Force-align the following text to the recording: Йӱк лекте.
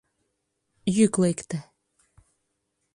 Йӱк 0.95 1.13
лекте. 1.21 1.59